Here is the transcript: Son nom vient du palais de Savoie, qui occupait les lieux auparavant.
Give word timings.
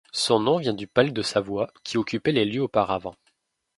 Son 0.13 0.39
nom 0.39 0.57
vient 0.57 0.73
du 0.73 0.87
palais 0.87 1.11
de 1.11 1.21
Savoie, 1.21 1.71
qui 1.83 1.97
occupait 1.99 2.31
les 2.31 2.43
lieux 2.45 2.63
auparavant. 2.63 3.15